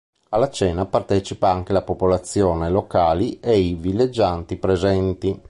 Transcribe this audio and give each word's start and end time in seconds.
Alla 0.29 0.49
cena 0.49 0.87
partecipa 0.87 1.51
anche 1.51 1.73
la 1.73 1.83
popolazione 1.83 2.71
locali 2.71 3.39
e 3.39 3.59
i 3.59 3.75
villeggianti 3.75 4.55
presenti. 4.55 5.39